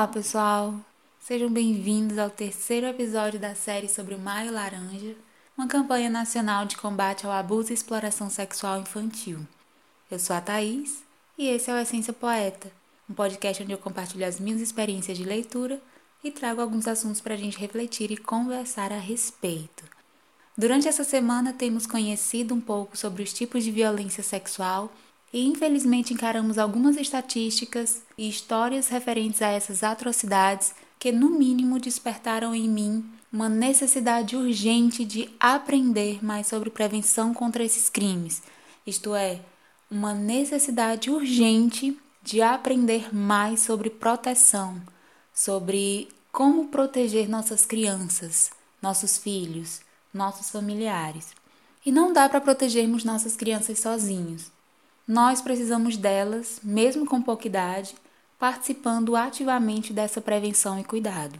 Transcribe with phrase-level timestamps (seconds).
[0.00, 0.74] Olá, pessoal!
[1.20, 5.14] Sejam bem-vindos ao terceiro episódio da série sobre o Maio Laranja,
[5.54, 9.46] uma campanha nacional de combate ao abuso e exploração sexual infantil.
[10.10, 11.02] Eu sou a Thaís
[11.36, 12.72] e esse é o Essência Poeta,
[13.10, 15.78] um podcast onde eu compartilho as minhas experiências de leitura
[16.24, 19.84] e trago alguns assuntos para a gente refletir e conversar a respeito.
[20.56, 24.90] Durante essa semana, temos conhecido um pouco sobre os tipos de violência sexual
[25.32, 32.54] e infelizmente encaramos algumas estatísticas e histórias referentes a essas atrocidades que, no mínimo, despertaram
[32.54, 38.42] em mim uma necessidade urgente de aprender mais sobre prevenção contra esses crimes,
[38.86, 39.40] isto é,
[39.90, 44.80] uma necessidade urgente de aprender mais sobre proteção,
[45.32, 48.50] sobre como proteger nossas crianças,
[48.80, 49.80] nossos filhos,
[50.12, 51.28] nossos familiares.
[51.84, 54.52] E não dá para protegermos nossas crianças sozinhos.
[55.10, 57.96] Nós precisamos delas, mesmo com pouca idade,
[58.38, 61.36] participando ativamente dessa prevenção e cuidado.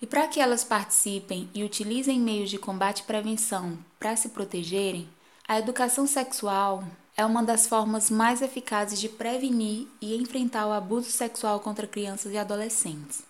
[0.00, 5.08] E para que elas participem e utilizem meios de combate e prevenção para se protegerem,
[5.48, 6.84] a educação sexual
[7.16, 12.32] é uma das formas mais eficazes de prevenir e enfrentar o abuso sexual contra crianças
[12.32, 13.24] e adolescentes.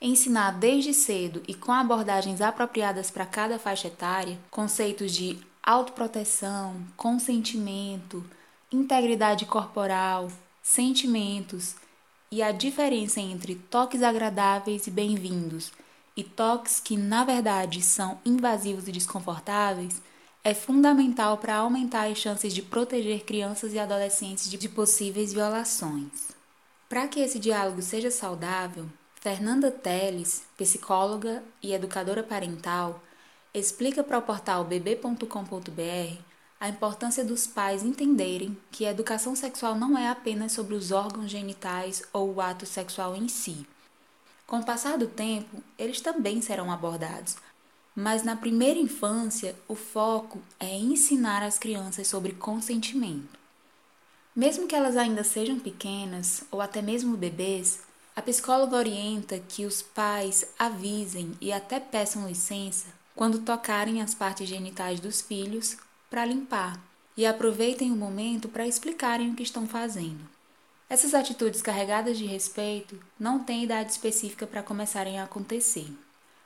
[0.00, 8.24] Ensinar desde cedo e com abordagens apropriadas para cada faixa etária conceitos de autoproteção, consentimento,
[8.72, 10.30] integridade corporal,
[10.62, 11.74] sentimentos
[12.30, 15.72] e a diferença entre toques agradáveis e bem-vindos
[16.16, 20.00] e toques que na verdade são invasivos e desconfortáveis
[20.44, 26.28] é fundamental para aumentar as chances de proteger crianças e adolescentes de possíveis violações.
[26.88, 33.02] Para que esse diálogo seja saudável, Fernanda Teles, psicóloga e educadora parental,
[33.52, 36.29] explica para o portal bb.com.br
[36.60, 41.30] a importância dos pais entenderem que a educação sexual não é apenas sobre os órgãos
[41.30, 43.66] genitais ou o ato sexual em si.
[44.46, 47.36] Com o passar do tempo, eles também serão abordados,
[47.96, 53.38] mas na primeira infância, o foco é ensinar as crianças sobre consentimento.
[54.36, 57.80] Mesmo que elas ainda sejam pequenas ou até mesmo bebês,
[58.14, 64.48] a psicóloga orienta que os pais avisem e até peçam licença quando tocarem as partes
[64.48, 65.76] genitais dos filhos
[66.10, 66.78] para limpar
[67.16, 70.28] e aproveitem o momento para explicarem o que estão fazendo.
[70.88, 75.86] Essas atitudes carregadas de respeito não têm idade específica para começarem a acontecer.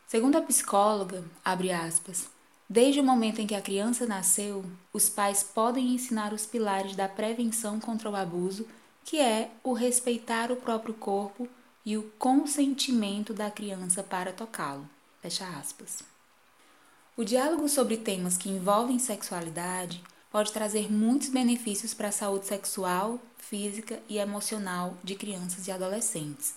[0.06, 2.28] Segundo a psicóloga, aspas,
[2.68, 7.08] desde o momento em que a criança nasceu, os pais podem ensinar os pilares da
[7.08, 8.68] prevenção contra o abuso,
[9.02, 11.48] que é o respeitar o próprio corpo
[11.84, 14.88] e o consentimento da criança para tocá-lo.
[15.22, 16.13] Fecha aspas.
[17.16, 20.02] O diálogo sobre temas que envolvem sexualidade
[20.32, 26.54] pode trazer muitos benefícios para a saúde sexual, física e emocional de crianças e adolescentes.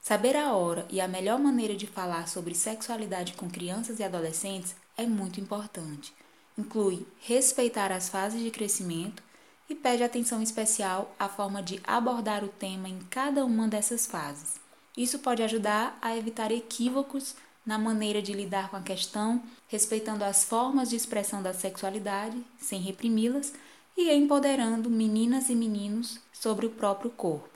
[0.00, 4.74] Saber a hora e a melhor maneira de falar sobre sexualidade com crianças e adolescentes
[4.96, 6.12] é muito importante.
[6.58, 9.22] Inclui respeitar as fases de crescimento
[9.70, 14.60] e pede atenção especial à forma de abordar o tema em cada uma dessas fases.
[14.96, 20.44] Isso pode ajudar a evitar equívocos na maneira de lidar com a questão, respeitando as
[20.44, 23.52] formas de expressão da sexualidade, sem reprimi-las,
[23.96, 27.48] e empoderando meninas e meninos sobre o próprio corpo.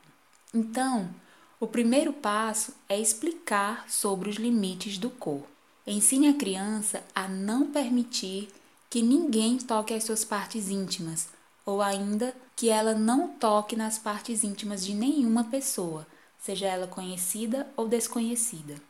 [0.54, 1.08] Então,
[1.58, 5.48] o primeiro passo é explicar sobre os limites do corpo.
[5.86, 8.48] Ensine a criança a não permitir
[8.90, 11.28] que ninguém toque as suas partes íntimas,
[11.64, 16.06] ou ainda que ela não toque nas partes íntimas de nenhuma pessoa,
[16.38, 18.80] seja ela conhecida ou desconhecida.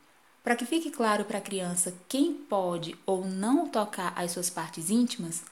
[0.47, 4.89] Para que fique claro para a criança quem pode ou não tocar as suas partes
[4.89, 5.43] íntimas,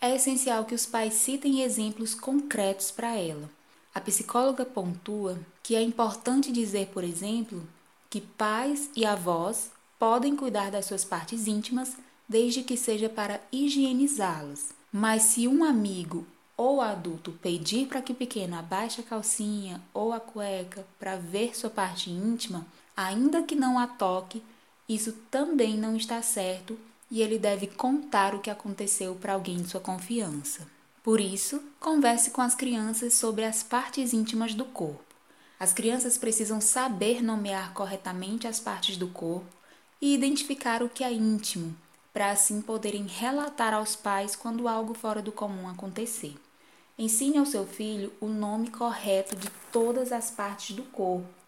[0.00, 3.48] é essencial que os pais citem exemplos concretos para ela.
[3.94, 7.62] A psicóloga pontua que é importante dizer, por exemplo,
[8.10, 9.70] que pais e avós
[10.00, 11.96] podem cuidar das suas partes íntimas
[12.28, 14.70] desde que seja para higienizá-las.
[14.90, 16.26] Mas se um amigo
[16.56, 21.56] ou adulto pedir para que o pequeno abaixe a calcinha ou a cueca para ver
[21.56, 24.42] sua parte íntima, ainda que não a toque,
[24.88, 26.78] isso também não está certo
[27.10, 30.66] e ele deve contar o que aconteceu para alguém de sua confiança.
[31.02, 35.02] Por isso, converse com as crianças sobre as partes íntimas do corpo.
[35.58, 39.46] As crianças precisam saber nomear corretamente as partes do corpo
[40.00, 41.74] e identificar o que é íntimo,
[42.12, 46.34] para assim poderem relatar aos pais quando algo fora do comum acontecer.
[46.98, 51.39] Ensine ao seu filho o nome correto de todas as partes do corpo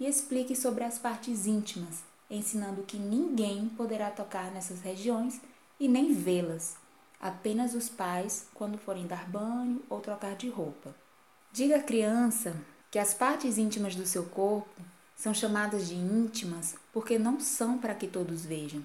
[0.00, 5.40] e explique sobre as partes íntimas, ensinando que ninguém poderá tocar nessas regiões
[5.78, 6.76] e nem vê-las,
[7.20, 10.94] apenas os pais quando forem dar banho ou trocar de roupa.
[11.52, 12.56] Diga à criança
[12.90, 14.80] que as partes íntimas do seu corpo
[15.20, 18.82] São chamadas de íntimas porque não são para que todos vejam.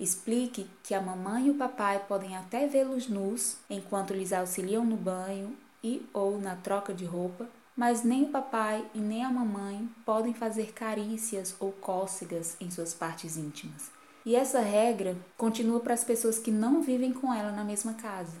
[0.00, 4.96] Explique que a mamãe e o papai podem até vê-los nus enquanto lhes auxiliam no
[4.96, 7.46] banho e ou na troca de roupa,
[7.76, 12.94] mas nem o papai e nem a mamãe podem fazer carícias ou cócegas em suas
[12.94, 13.90] partes íntimas.
[14.24, 18.36] E essa regra continua para as pessoas que não vivem com ela na mesma casa.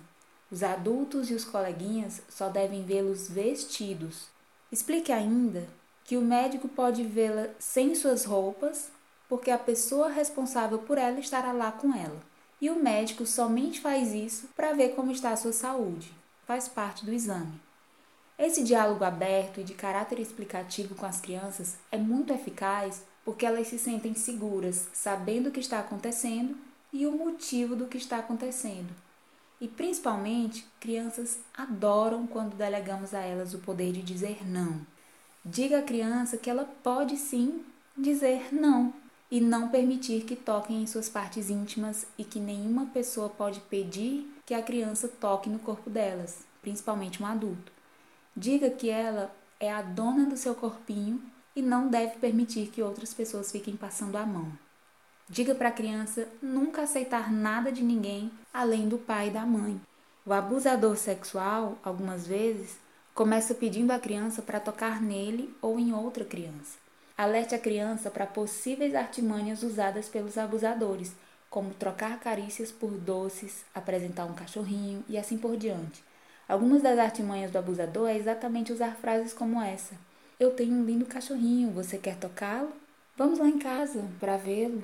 [0.50, 4.26] Os adultos e os coleguinhas só devem vê-los vestidos.
[4.72, 5.68] Explique ainda
[6.04, 8.90] que o médico pode vê-la sem suas roupas,
[9.28, 12.20] porque a pessoa responsável por ela estará lá com ela.
[12.60, 16.12] E o médico somente faz isso para ver como está a sua saúde.
[16.46, 17.65] Faz parte do exame.
[18.38, 23.66] Esse diálogo aberto e de caráter explicativo com as crianças é muito eficaz porque elas
[23.66, 26.54] se sentem seguras, sabendo o que está acontecendo
[26.92, 28.94] e o motivo do que está acontecendo.
[29.58, 34.80] E principalmente, crianças adoram quando delegamos a elas o poder de dizer não.
[35.42, 37.64] Diga à criança que ela pode sim
[37.96, 38.92] dizer não
[39.30, 44.30] e não permitir que toquem em suas partes íntimas e que nenhuma pessoa pode pedir
[44.44, 47.75] que a criança toque no corpo delas, principalmente um adulto.
[48.36, 51.22] Diga que ela é a dona do seu corpinho
[51.54, 54.52] e não deve permitir que outras pessoas fiquem passando a mão.
[55.28, 59.80] Diga para a criança nunca aceitar nada de ninguém além do pai e da mãe.
[60.24, 62.76] O abusador sexual, algumas vezes,
[63.16, 66.76] Começa pedindo à criança para tocar nele ou em outra criança.
[67.16, 71.14] Alerte a criança para possíveis artimanhas usadas pelos abusadores,
[71.48, 76.04] como trocar carícias por doces, apresentar um cachorrinho e assim por diante.
[76.48, 79.94] Algumas das artimanhas do abusador é exatamente usar frases como essa:
[80.38, 82.72] Eu tenho um lindo cachorrinho, você quer tocá-lo?
[83.16, 84.82] Vamos lá em casa para vê-lo.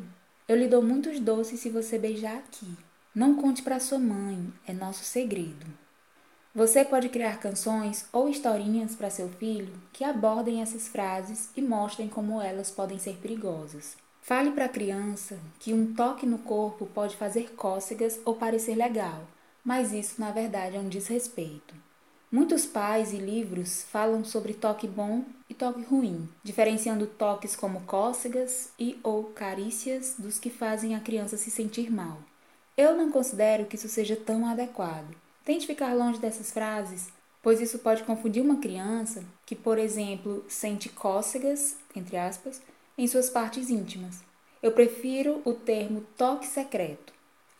[0.48, 2.76] Eu lhe dou muitos doces se você beijar aqui.
[3.14, 5.66] Não conte para sua mãe, é nosso segredo.
[6.54, 12.08] Você pode criar canções ou historinhas para seu filho que abordem essas frases e mostrem
[12.08, 13.96] como elas podem ser perigosas.
[14.20, 19.26] Fale para a criança que um toque no corpo pode fazer cócegas ou parecer legal,
[19.64, 21.74] mas isso na verdade é um desrespeito.
[22.30, 28.70] Muitos pais e livros falam sobre toque bom e toque ruim, diferenciando toques como cócegas
[28.78, 32.18] e ou carícias dos que fazem a criança se sentir mal.
[32.74, 35.14] Eu não considero que isso seja tão adequado.
[35.44, 37.10] Tente ficar longe dessas frases,
[37.42, 42.62] pois isso pode confundir uma criança que, por exemplo, sente cócegas, entre aspas,
[42.96, 44.20] em suas partes íntimas.
[44.62, 47.12] Eu prefiro o termo toque secreto.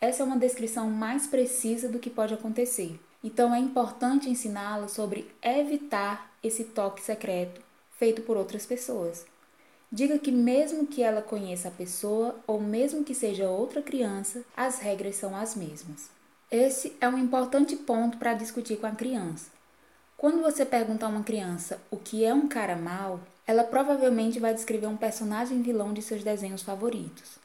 [0.03, 2.99] Essa é uma descrição mais precisa do que pode acontecer.
[3.23, 7.61] Então é importante ensiná-la sobre evitar esse toque secreto
[7.97, 9.25] feito por outras pessoas.
[9.89, 14.79] Diga que, mesmo que ela conheça a pessoa ou mesmo que seja outra criança, as
[14.79, 16.09] regras são as mesmas.
[16.51, 19.51] Esse é um importante ponto para discutir com a criança.
[20.17, 24.53] Quando você pergunta a uma criança o que é um cara mal, ela provavelmente vai
[24.53, 27.41] descrever um personagem vilão de seus desenhos favoritos.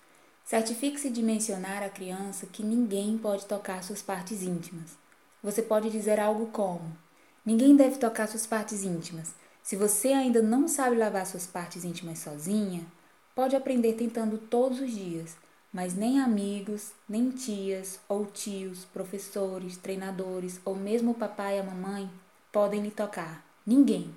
[0.48, 4.96] Certifique-se de mencionar à criança que ninguém pode tocar suas partes íntimas.
[5.42, 6.96] Você pode dizer algo como:
[7.44, 9.34] Ninguém deve tocar suas partes íntimas.
[9.62, 12.86] Se você ainda não sabe lavar suas partes íntimas sozinha,
[13.34, 15.36] pode aprender tentando todos os dias
[15.70, 21.62] mas nem amigos, nem tias ou tios, professores, treinadores ou mesmo o papai e a
[21.62, 22.10] mamãe
[22.50, 23.44] podem lhe tocar.
[23.66, 24.10] Ninguém.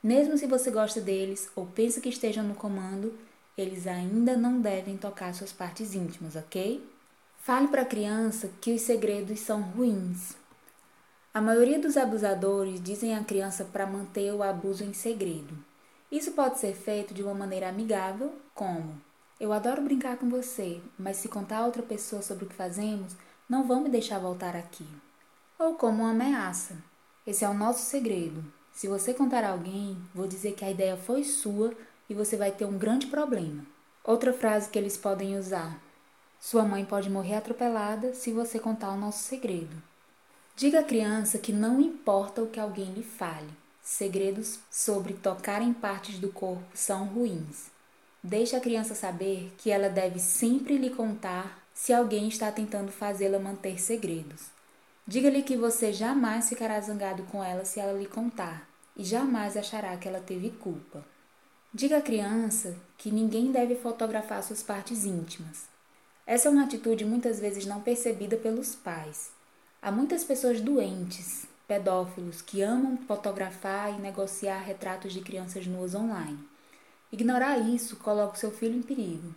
[0.00, 3.12] Mesmo se você gosta deles ou pensa que estejam no comando,
[3.56, 6.86] eles ainda não devem tocar suas partes íntimas, ok?
[7.38, 10.36] Fale para a criança que os segredos são ruins.
[11.32, 15.56] A maioria dos abusadores dizem à criança para manter o abuso em segredo.
[16.10, 19.00] Isso pode ser feito de uma maneira amigável, como
[19.38, 23.14] eu adoro brincar com você, mas se contar a outra pessoa sobre o que fazemos,
[23.48, 24.86] não vão me deixar voltar aqui.
[25.58, 26.76] Ou como uma ameaça.
[27.26, 28.42] Esse é o nosso segredo.
[28.72, 31.74] Se você contar a alguém, vou dizer que a ideia foi sua
[32.08, 33.64] e você vai ter um grande problema.
[34.04, 35.80] Outra frase que eles podem usar:
[36.40, 39.82] Sua mãe pode morrer atropelada se você contar o nosso segredo.
[40.54, 43.50] Diga à criança que não importa o que alguém lhe fale.
[43.82, 47.70] Segredos sobre tocar em partes do corpo são ruins.
[48.22, 53.38] Deixe a criança saber que ela deve sempre lhe contar se alguém está tentando fazê-la
[53.38, 54.46] manter segredos.
[55.06, 59.96] Diga-lhe que você jamais ficará zangado com ela se ela lhe contar e jamais achará
[59.96, 61.04] que ela teve culpa.
[61.78, 65.64] Diga à criança que ninguém deve fotografar suas partes íntimas.
[66.26, 69.30] Essa é uma atitude muitas vezes não percebida pelos pais.
[69.82, 76.38] Há muitas pessoas doentes, pedófilos, que amam fotografar e negociar retratos de crianças nuas online.
[77.12, 79.34] Ignorar isso coloca o seu filho em perigo.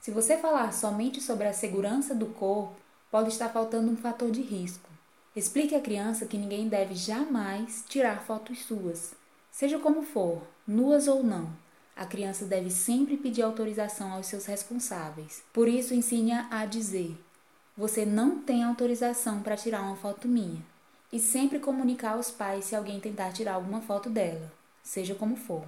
[0.00, 2.76] Se você falar somente sobre a segurança do corpo,
[3.10, 4.88] pode estar faltando um fator de risco.
[5.34, 9.14] Explique à criança que ninguém deve jamais tirar fotos suas,
[9.50, 11.60] seja como for, nuas ou não.
[11.94, 15.42] A criança deve sempre pedir autorização aos seus responsáveis.
[15.52, 17.16] Por isso, ensine-a a dizer:
[17.76, 20.62] Você não tem autorização para tirar uma foto minha.
[21.12, 24.50] E sempre comunicar aos pais se alguém tentar tirar alguma foto dela,
[24.82, 25.64] seja como for.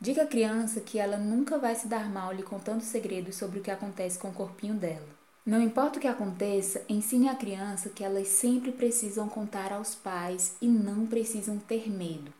[0.00, 3.62] Diga à criança que ela nunca vai se dar mal lhe contando segredos sobre o
[3.62, 5.20] que acontece com o corpinho dela.
[5.44, 10.54] Não importa o que aconteça, ensine à criança que elas sempre precisam contar aos pais
[10.62, 12.32] e não precisam ter medo.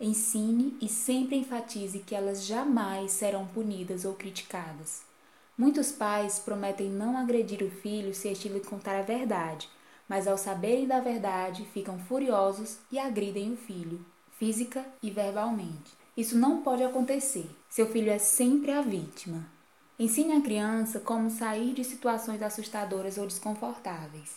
[0.00, 5.02] Ensine e sempre enfatize que elas jamais serão punidas ou criticadas.
[5.56, 9.68] Muitos pais prometem não agredir o filho se este lhe contar a verdade,
[10.08, 14.06] mas ao saberem da verdade ficam furiosos e agridem o filho,
[14.38, 15.90] física e verbalmente.
[16.16, 17.50] Isso não pode acontecer.
[17.68, 19.44] Seu filho é sempre a vítima.
[19.98, 24.36] Ensine a criança como sair de situações assustadoras ou desconfortáveis.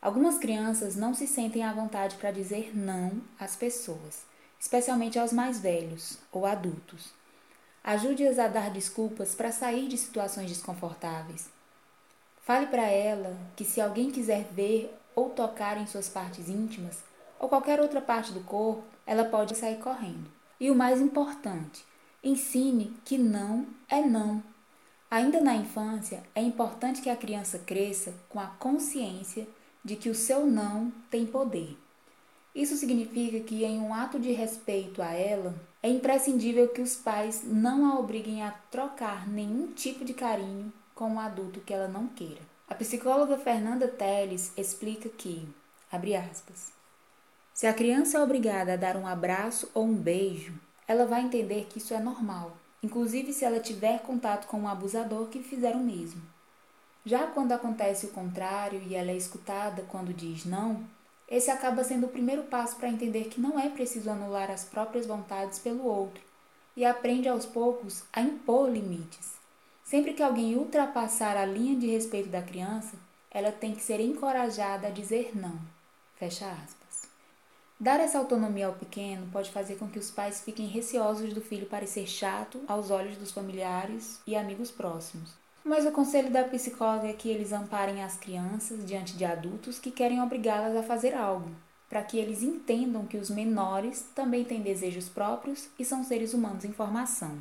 [0.00, 4.32] Algumas crianças não se sentem à vontade para dizer não às pessoas
[4.64, 7.12] especialmente aos mais velhos ou adultos.
[7.84, 11.50] Ajude-as a dar desculpas para sair de situações desconfortáveis.
[12.42, 17.04] Fale para ela que se alguém quiser ver ou tocar em suas partes íntimas
[17.38, 20.30] ou qualquer outra parte do corpo, ela pode sair correndo.
[20.58, 21.84] E o mais importante,
[22.22, 24.42] ensine que não é não.
[25.10, 29.46] Ainda na infância, é importante que a criança cresça com a consciência
[29.84, 31.76] de que o seu não tem poder.
[32.54, 37.42] Isso significa que, em um ato de respeito a ela, é imprescindível que os pais
[37.44, 42.06] não a obriguem a trocar nenhum tipo de carinho com um adulto que ela não
[42.06, 42.40] queira.
[42.68, 45.48] A psicóloga Fernanda Teles explica que,
[45.90, 46.72] abre aspas,
[47.52, 50.54] se a criança é obrigada a dar um abraço ou um beijo,
[50.86, 55.26] ela vai entender que isso é normal, inclusive se ela tiver contato com um abusador
[55.26, 56.22] que fizer o mesmo.
[57.04, 60.84] Já quando acontece o contrário e ela é escutada quando diz não,
[61.28, 65.06] esse acaba sendo o primeiro passo para entender que não é preciso anular as próprias
[65.06, 66.22] vontades pelo outro
[66.76, 69.34] e aprende aos poucos a impor limites.
[69.82, 72.96] Sempre que alguém ultrapassar a linha de respeito da criança,
[73.30, 75.58] ela tem que ser encorajada a dizer não.
[76.16, 77.08] Fecha aspas.
[77.78, 81.66] Dar essa autonomia ao pequeno pode fazer com que os pais fiquem receosos do filho
[81.66, 87.14] parecer chato aos olhos dos familiares e amigos próximos mas o conselho da psicóloga é
[87.14, 91.50] que eles amparem as crianças diante de adultos que querem obrigá-las a fazer algo,
[91.88, 96.64] para que eles entendam que os menores também têm desejos próprios e são seres humanos
[96.64, 97.38] em formação.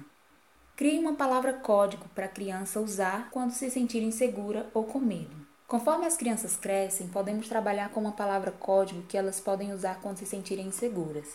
[0.76, 5.36] Crie uma palavra código para a criança usar quando se sentir insegura ou com medo.
[5.68, 10.18] Conforme as crianças crescem, podemos trabalhar com uma palavra código que elas podem usar quando
[10.18, 11.28] se sentirem inseguras.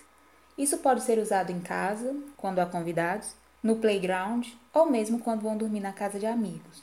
[0.56, 5.56] Isso pode ser usado em casa, quando há convidados, no playground ou mesmo quando vão
[5.56, 6.82] dormir na casa de amigos.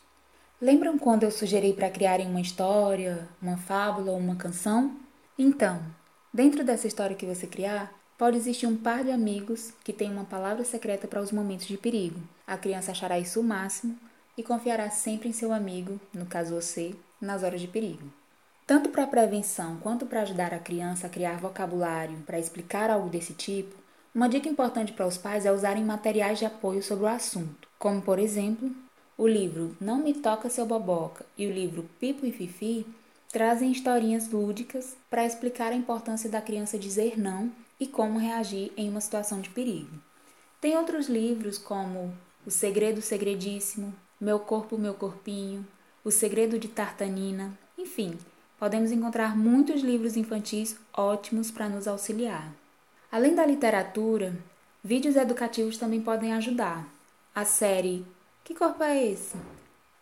[0.61, 4.95] Lembram quando eu sugeri para criarem uma história, uma fábula ou uma canção?
[5.37, 5.81] Então,
[6.33, 10.23] dentro dessa história que você criar, pode existir um par de amigos que tem uma
[10.23, 12.19] palavra secreta para os momentos de perigo.
[12.47, 13.97] A criança achará isso o máximo
[14.37, 18.09] e confiará sempre em seu amigo, no caso você, nas horas de perigo.
[18.65, 23.33] Tanto para prevenção quanto para ajudar a criança a criar vocabulário para explicar algo desse
[23.33, 23.75] tipo,
[24.15, 28.01] uma dica importante para os pais é usarem materiais de apoio sobre o assunto, como
[28.01, 28.71] por exemplo,
[29.17, 32.87] o livro Não Me Toca Seu Boboca e o livro Pipo e Fifi
[33.29, 38.89] trazem historinhas lúdicas para explicar a importância da criança dizer não e como reagir em
[38.89, 39.91] uma situação de perigo.
[40.61, 42.13] Tem outros livros como
[42.45, 45.67] O Segredo Segredíssimo, Meu Corpo, Meu Corpinho,
[46.05, 48.17] O Segredo de Tartanina, enfim,
[48.57, 52.53] podemos encontrar muitos livros infantis ótimos para nos auxiliar.
[53.15, 54.35] Além da literatura,
[54.83, 56.85] vídeos educativos também podem ajudar.
[57.33, 58.05] A série
[58.43, 59.37] Que Corpo é Esse?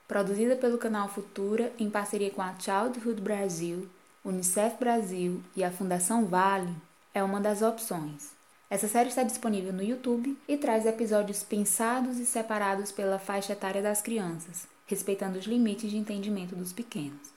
[0.08, 3.88] Produzida pelo canal Futura em parceria com a Childhood Brasil,
[4.26, 6.76] Unicef Brasil e a Fundação Vale,
[7.14, 8.32] é uma das opções.
[8.68, 13.84] Essa série está disponível no YouTube e traz episódios pensados e separados pela faixa etária
[13.84, 17.32] das crianças, respeitando os limites de entendimento dos pequenos.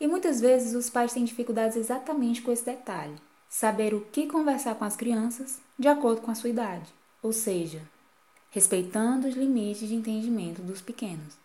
[0.00, 4.74] E muitas vezes os pais têm dificuldades exatamente com esse detalhe saber o que conversar
[4.74, 7.82] com as crianças de acordo com a sua idade, ou seja,
[8.50, 11.36] respeitando os limites de entendimento dos pequenos.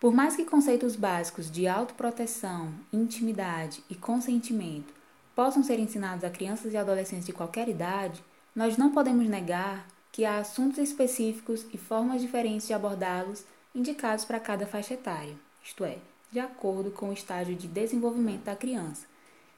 [0.00, 4.94] Por mais que conceitos básicos de autoproteção, intimidade e consentimento
[5.34, 8.22] possam ser ensinados a crianças e adolescentes de qualquer idade,
[8.54, 13.44] nós não podemos negar que há assuntos específicos e formas diferentes de abordá-los
[13.74, 15.98] indicados para cada faixa etária, isto é,
[16.30, 19.06] de acordo com o estágio de desenvolvimento da criança.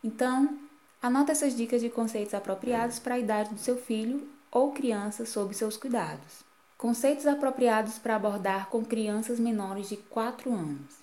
[0.02, 0.58] Então,
[1.02, 5.54] Anota essas dicas de conceitos apropriados para a idade do seu filho ou criança sob
[5.54, 6.44] seus cuidados.
[6.76, 10.98] Conceitos apropriados para abordar com crianças menores de 4 anos.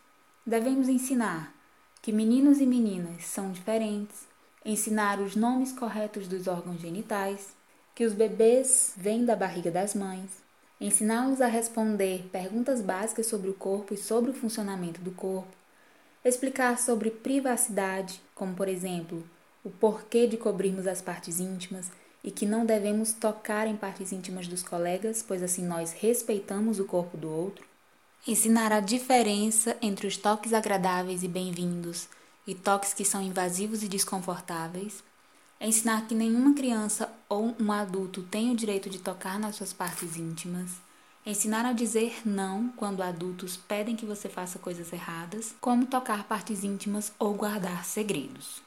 [0.46, 1.52] Devemos ensinar
[2.00, 4.28] que meninos e meninas são diferentes,
[4.64, 7.56] ensinar os nomes corretos dos órgãos genitais,
[7.96, 10.30] que os bebês vêm da barriga das mães,
[10.80, 15.52] ensiná-los a responder perguntas básicas sobre o corpo e sobre o funcionamento do corpo,
[16.24, 19.24] explicar sobre privacidade, como por exemplo,
[19.68, 21.92] o porquê de cobrirmos as partes íntimas
[22.24, 26.86] e que não devemos tocar em partes íntimas dos colegas, pois assim nós respeitamos o
[26.86, 27.66] corpo do outro.
[28.26, 32.08] Ensinar a diferença entre os toques agradáveis e bem-vindos
[32.48, 35.04] e toques que são invasivos e desconfortáveis.
[35.60, 40.16] Ensinar que nenhuma criança ou um adulto tem o direito de tocar nas suas partes
[40.16, 40.72] íntimas.
[41.26, 46.64] Ensinar a dizer não quando adultos pedem que você faça coisas erradas, como tocar partes
[46.64, 48.66] íntimas ou guardar segredos.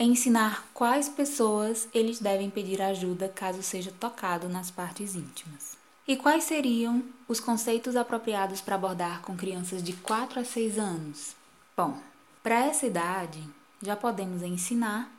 [0.00, 5.76] Ensinar quais pessoas eles devem pedir ajuda caso seja tocado nas partes íntimas.
[6.06, 11.34] E quais seriam os conceitos apropriados para abordar com crianças de 4 a 6 anos?
[11.76, 11.98] Bom,
[12.44, 13.42] para essa idade,
[13.82, 15.12] já podemos ensinar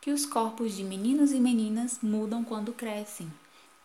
[0.00, 3.30] que os corpos de meninos e meninas mudam quando crescem,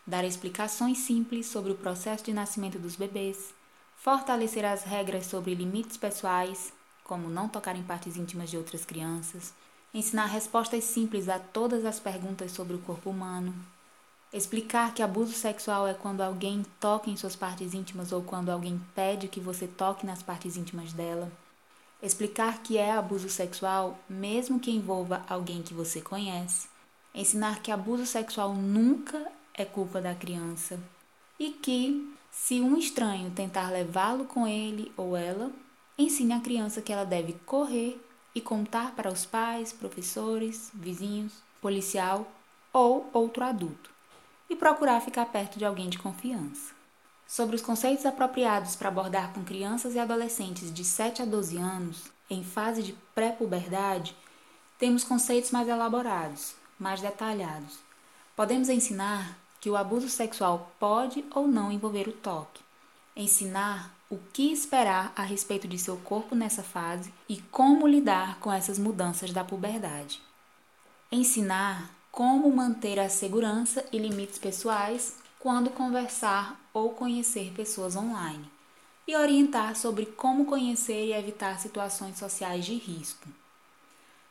[0.06, 3.52] dar explicações simples sobre o processo de nascimento dos bebês,
[3.98, 6.72] fortalecer as regras sobre limites pessoais,
[7.04, 9.52] como não tocar em partes íntimas de outras crianças,
[9.92, 13.54] ensinar respostas simples a todas as perguntas sobre o corpo humano,
[14.32, 18.80] explicar que abuso sexual é quando alguém toca em suas partes íntimas ou quando alguém
[18.94, 21.30] pede que você toque nas partes íntimas dela.
[22.02, 26.68] Explicar que é abuso sexual, mesmo que envolva alguém que você conhece,
[27.14, 30.78] ensinar que abuso sexual nunca é culpa da criança.
[31.40, 35.50] E que, se um estranho tentar levá-lo com ele ou ela,
[35.96, 38.00] ensine a criança que ela deve correr
[38.34, 42.30] e contar para os pais, professores, vizinhos, policial
[42.72, 43.90] ou outro adulto,
[44.48, 46.74] e procurar ficar perto de alguém de confiança.
[47.26, 52.04] Sobre os conceitos apropriados para abordar com crianças e adolescentes de 7 a 12 anos,
[52.30, 54.16] em fase de pré-puberdade,
[54.78, 57.78] temos conceitos mais elaborados, mais detalhados.
[58.36, 62.62] Podemos ensinar que o abuso sexual pode ou não envolver o toque,
[63.16, 68.50] ensinar o que esperar a respeito de seu corpo nessa fase e como lidar com
[68.50, 70.22] essas mudanças da puberdade.
[71.12, 78.50] Ensinar como manter a segurança e limites pessoais quando conversar ou conhecer pessoas online,
[79.06, 83.28] e orientar sobre como conhecer e evitar situações sociais de risco.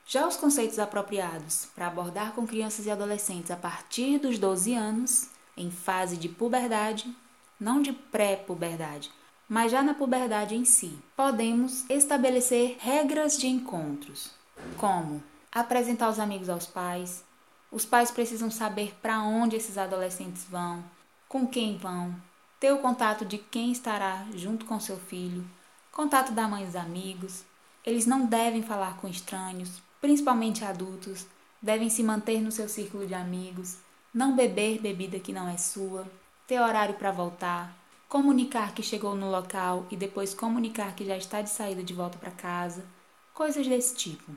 [0.05, 5.29] Já os conceitos apropriados para abordar com crianças e adolescentes a partir dos 12 anos,
[5.55, 7.13] em fase de puberdade,
[7.59, 9.11] não de pré-puberdade,
[9.47, 14.31] mas já na puberdade em si, podemos estabelecer regras de encontros,
[14.77, 17.23] como apresentar os amigos aos pais,
[17.71, 20.83] os pais precisam saber para onde esses adolescentes vão,
[21.27, 22.15] com quem vão,
[22.59, 25.45] ter o contato de quem estará junto com seu filho,
[25.91, 27.43] contato da mãe dos amigos.
[27.85, 31.25] Eles não devem falar com estranhos, principalmente adultos,
[31.61, 33.77] devem se manter no seu círculo de amigos,
[34.13, 36.05] não beber bebida que não é sua,
[36.47, 37.76] ter horário para voltar,
[38.07, 42.17] comunicar que chegou no local e depois comunicar que já está de saída de volta
[42.17, 42.85] para casa,
[43.33, 44.31] coisas desse tipo.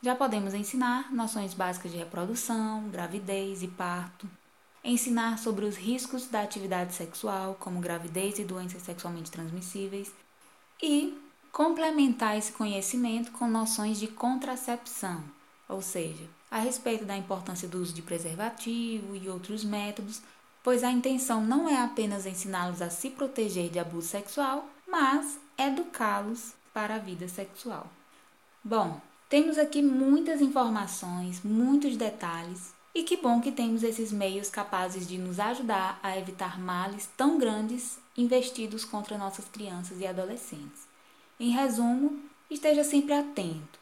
[0.00, 4.28] Já podemos ensinar noções básicas de reprodução, gravidez e parto,
[4.82, 10.12] ensinar sobre os riscos da atividade sexual, como gravidez e doenças sexualmente transmissíveis,
[10.82, 11.16] e
[11.52, 15.22] complementar esse conhecimento com noções de contracepção,
[15.68, 20.20] ou seja, a respeito da importância do uso de preservativo e outros métodos,
[20.62, 26.52] pois a intenção não é apenas ensiná-los a se proteger de abuso sexual, mas educá-los
[26.72, 27.86] para a vida sexual.
[28.62, 35.06] Bom, temos aqui muitas informações, muitos detalhes e que bom que temos esses meios capazes
[35.06, 40.86] de nos ajudar a evitar males tão grandes investidos contra nossas crianças e adolescentes.
[41.40, 42.20] Em resumo,
[42.50, 43.80] esteja sempre atento.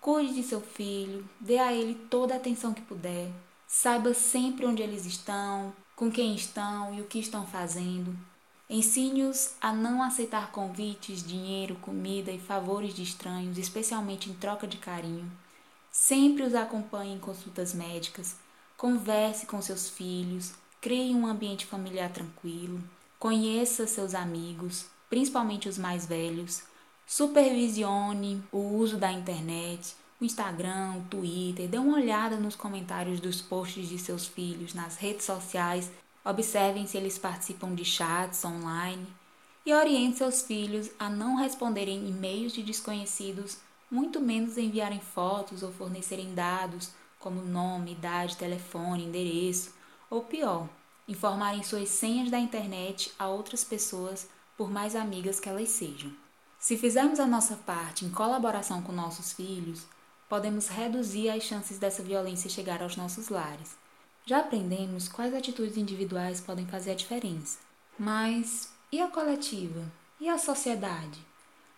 [0.00, 3.30] Cuide de seu filho, dê a ele toda a atenção que puder.
[3.66, 8.12] Saiba sempre onde eles estão, com quem estão e o que estão fazendo.
[8.68, 14.78] Ensine-os a não aceitar convites, dinheiro, comida e favores de estranhos, especialmente em troca de
[14.78, 15.30] carinho.
[15.92, 18.34] Sempre os acompanhe em consultas médicas.
[18.76, 22.82] Converse com seus filhos, crie um ambiente familiar tranquilo,
[23.16, 26.64] conheça seus amigos, principalmente os mais velhos,
[27.06, 33.40] supervisione o uso da internet, o Instagram, o Twitter, dê uma olhada nos comentários dos
[33.40, 35.90] posts de seus filhos nas redes sociais,
[36.24, 39.04] observem se eles participam de chats online
[39.66, 43.58] e oriente seus filhos a não responderem e-mails de desconhecidos,
[43.90, 49.74] muito menos enviarem fotos ou fornecerem dados como nome, idade, telefone, endereço,
[50.08, 50.68] ou pior,
[51.06, 56.12] informarem suas senhas da internet a outras pessoas, por mais amigas que elas sejam.
[56.58, 59.84] Se fizermos a nossa parte em colaboração com nossos filhos,
[60.32, 63.76] podemos reduzir as chances dessa violência chegar aos nossos lares.
[64.24, 67.58] Já aprendemos quais atitudes individuais podem fazer a diferença.
[67.98, 69.84] Mas e a coletiva?
[70.18, 71.20] E a sociedade?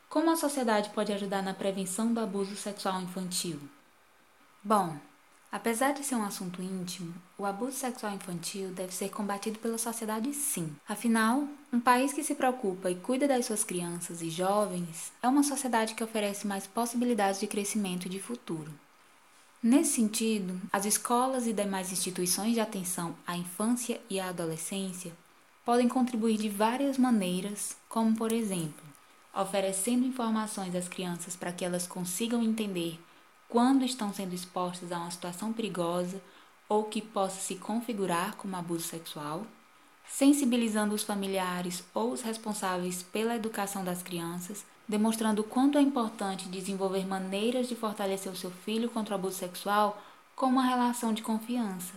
[0.08, 3.58] Como a sociedade pode ajudar na prevenção do abuso sexual infantil?
[4.62, 5.00] Bom,
[5.54, 10.34] apesar de ser um assunto íntimo, o abuso sexual infantil deve ser combatido pela sociedade
[10.34, 10.74] sim.
[10.88, 15.44] Afinal, um país que se preocupa e cuida das suas crianças e jovens é uma
[15.44, 18.68] sociedade que oferece mais possibilidades de crescimento e de futuro.
[19.62, 25.12] Nesse sentido, as escolas e demais instituições de atenção à infância e à adolescência
[25.64, 28.84] podem contribuir de várias maneiras, como por exemplo,
[29.32, 32.98] oferecendo informações às crianças para que elas consigam entender
[33.48, 36.20] quando estão sendo expostas a uma situação perigosa
[36.68, 39.46] ou que possa se configurar como abuso sexual,
[40.09, 46.48] sensibilizando os familiares ou os responsáveis pela educação das crianças, demonstrando o quanto é importante
[46.48, 50.02] desenvolver maneiras de fortalecer o seu filho contra o abuso sexual
[50.35, 51.94] com uma relação de confiança.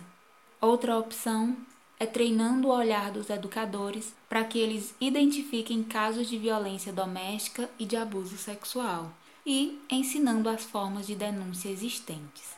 [0.60, 1.56] Outra opção
[2.00, 7.84] é treinando o olhar dos educadores para que eles identifiquem casos de violência doméstica e
[7.84, 9.10] de abuso sexual
[9.50, 12.54] e ensinando as formas de denúncia existentes.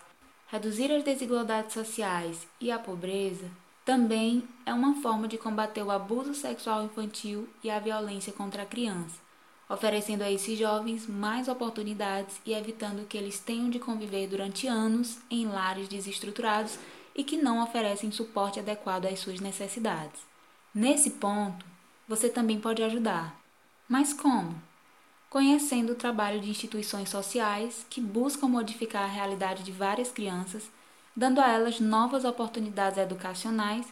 [0.48, 3.48] Reduzir as desigualdades sociais e a pobreza
[3.84, 8.66] também é uma forma de combater o abuso sexual infantil e a violência contra a
[8.66, 9.20] criança,
[9.68, 15.20] oferecendo a esses jovens mais oportunidades e evitando que eles tenham de conviver durante anos
[15.30, 16.76] em lares desestruturados
[17.14, 20.20] e que não oferecem suporte adequado às suas necessidades.
[20.74, 21.64] Nesse ponto,
[22.08, 23.40] você também pode ajudar.
[23.88, 24.69] Mas como?
[25.30, 30.68] Conhecendo o trabalho de instituições sociais que buscam modificar a realidade de várias crianças,
[31.16, 33.86] dando a elas novas oportunidades educacionais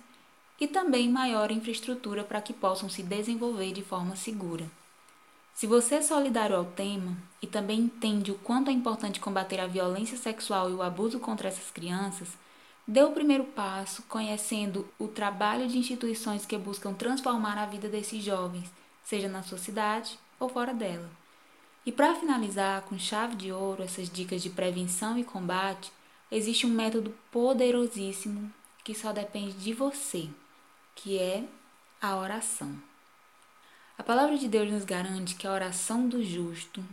[0.60, 4.66] e também maior infraestrutura para que possam se desenvolver de forma segura.
[5.54, 9.66] Se você é solidário ao tema e também entende o quanto é importante combater a
[9.66, 12.28] violência sexual e o abuso contra essas crianças,
[12.90, 18.24] Dê o primeiro passo conhecendo o trabalho de instituições que buscam transformar a vida desses
[18.24, 18.72] jovens,
[19.04, 21.06] seja na sua cidade ou fora dela.
[21.88, 25.90] E para finalizar com chave de ouro essas dicas de prevenção e combate,
[26.30, 28.52] existe um método poderosíssimo
[28.84, 30.28] que só depende de você,
[30.94, 31.44] que é
[31.98, 32.76] a oração.
[33.96, 36.84] A palavra de Deus nos garante que a oração do justo,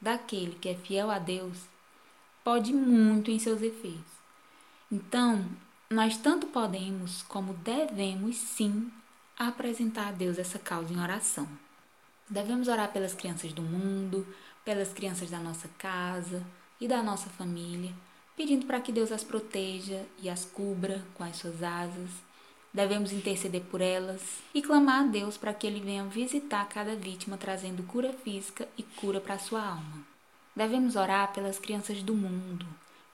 [0.00, 1.58] daquele que é fiel a Deus,
[2.42, 4.14] pode muito em seus efeitos.
[4.90, 5.44] Então,
[5.90, 8.90] nós tanto podemos como devemos sim
[9.38, 11.46] apresentar a Deus essa causa em oração.
[12.30, 14.24] Devemos orar pelas crianças do mundo,
[14.64, 16.46] pelas crianças da nossa casa
[16.80, 17.92] e da nossa família,
[18.36, 22.08] pedindo para que Deus as proteja e as cubra com as suas asas.
[22.72, 24.22] Devemos interceder por elas
[24.54, 28.84] e clamar a Deus para que Ele venha visitar cada vítima, trazendo cura física e
[28.84, 30.06] cura para a sua alma.
[30.54, 32.64] Devemos orar pelas crianças do mundo,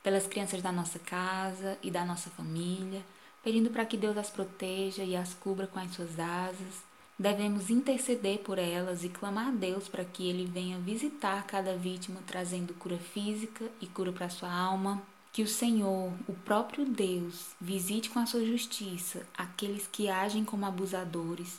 [0.03, 3.03] pelas crianças da nossa casa e da nossa família,
[3.43, 6.86] pedindo para que Deus as proteja e as cubra com as suas asas.
[7.19, 12.21] Devemos interceder por elas e clamar a Deus para que Ele venha visitar cada vítima,
[12.27, 15.03] trazendo cura física e cura para sua alma.
[15.33, 20.67] Que o Senhor, o próprio Deus, visite com a sua justiça aqueles que agem como
[20.67, 21.59] abusadores.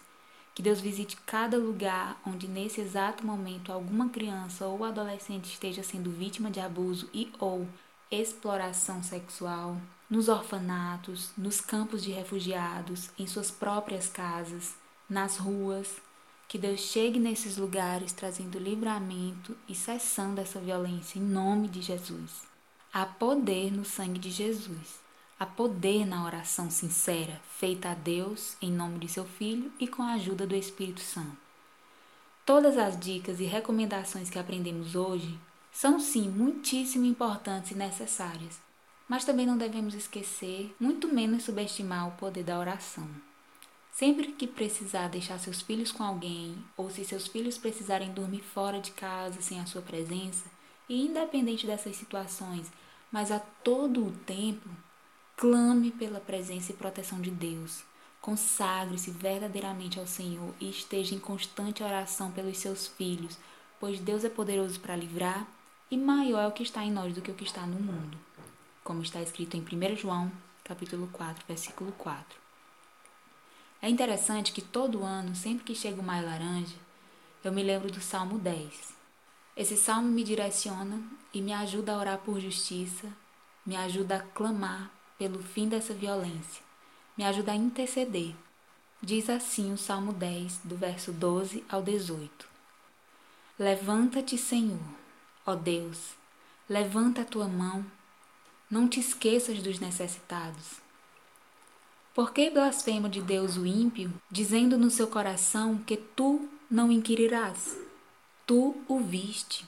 [0.53, 6.11] Que Deus visite cada lugar onde nesse exato momento alguma criança ou adolescente esteja sendo
[6.11, 7.67] vítima de abuso e ou
[8.11, 9.77] exploração sexual,
[10.09, 14.75] nos orfanatos, nos campos de refugiados, em suas próprias casas,
[15.09, 15.95] nas ruas.
[16.47, 22.43] Que Deus chegue nesses lugares trazendo livramento e cessando essa violência em nome de Jesus.
[22.93, 24.99] Há poder no sangue de Jesus.
[25.39, 30.01] Há poder na oração sincera, feita a Deus em nome de seu Filho e com
[30.01, 31.37] a ajuda do Espírito Santo.
[32.45, 35.37] Todas as dicas e recomendações que aprendemos hoje
[35.71, 38.59] são sim muitíssimo importantes e necessárias,
[39.07, 43.07] mas também não devemos esquecer, muito menos subestimar o poder da oração.
[43.97, 48.79] Sempre que precisar deixar seus filhos com alguém, ou se seus filhos precisarem dormir fora
[48.79, 50.45] de casa sem a sua presença,
[50.87, 52.71] e independente dessas situações,
[53.11, 54.69] mas a todo o tempo,
[55.35, 57.83] clame pela presença e proteção de Deus.
[58.21, 63.35] Consagre-se verdadeiramente ao Senhor e esteja em constante oração pelos seus filhos,
[63.79, 65.47] pois Deus é poderoso para livrar
[65.89, 68.15] e maior é o que está em nós do que o que está no mundo,
[68.83, 70.31] como está escrito em 1 João,
[70.63, 72.46] capítulo 4, versículo 4.
[73.81, 76.75] É interessante que todo ano, sempre que chega o Maio Laranja,
[77.43, 78.93] eu me lembro do Salmo 10.
[79.55, 81.01] Esse salmo me direciona
[81.33, 83.07] e me ajuda a orar por justiça,
[83.65, 86.63] me ajuda a clamar pelo fim dessa violência,
[87.17, 88.35] me ajuda a interceder.
[89.01, 92.47] Diz assim o Salmo 10, do verso 12 ao 18:
[93.59, 94.97] Levanta-te, Senhor
[95.49, 96.17] Ó Deus,
[96.67, 97.85] levanta a tua mão,
[98.69, 100.81] não te esqueças dos necessitados.
[102.17, 107.77] Por que blasfema de Deus o ímpio, dizendo no seu coração que tu não inquirirás?
[108.43, 109.67] Tu o viste,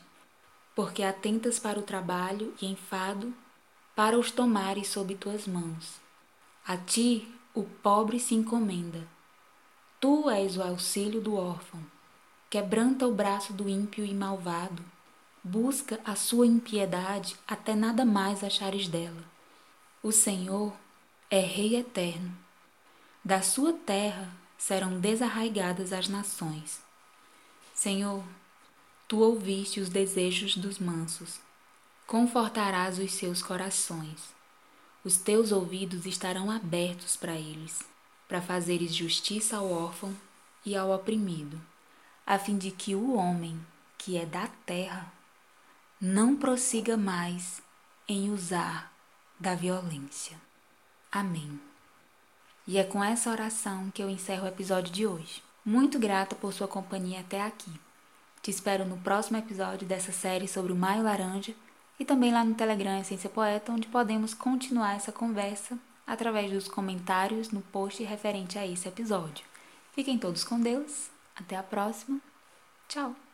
[0.75, 3.31] porque atentas para o trabalho e enfado,
[3.95, 6.01] para os tomares sob tuas mãos.
[6.65, 9.07] A ti o pobre se encomenda.
[9.99, 11.79] Tu és o auxílio do órfão.
[12.49, 14.83] Quebranta o braço do ímpio e malvado.
[15.43, 19.23] Busca a sua impiedade até nada mais achares dela.
[20.01, 20.73] O Senhor
[21.31, 22.35] é Rei eterno.
[23.23, 26.81] Da sua terra serão desarraigadas as nações.
[27.71, 28.23] Senhor,
[29.07, 31.39] tu ouviste os desejos dos mansos,
[32.07, 34.33] confortarás os seus corações.
[35.03, 37.79] Os teus ouvidos estarão abertos para eles,
[38.27, 40.15] para fazeres justiça ao órfão
[40.65, 41.61] e ao oprimido,
[42.25, 43.63] a fim de que o homem,
[43.99, 45.13] que é da terra,
[46.01, 47.61] não prossiga mais
[48.07, 48.91] em usar
[49.39, 50.48] da violência.
[51.11, 51.59] Amém.
[52.67, 55.41] E é com essa oração que eu encerro o episódio de hoje.
[55.65, 57.71] Muito grata por sua companhia até aqui.
[58.41, 61.53] Te espero no próximo episódio dessa série sobre o Maio Laranja
[61.99, 67.51] e também lá no Telegram Essência Poeta, onde podemos continuar essa conversa através dos comentários
[67.51, 69.45] no post referente a esse episódio.
[69.93, 71.09] Fiquem todos com Deus.
[71.35, 72.19] Até a próxima.
[72.87, 73.28] Tchau!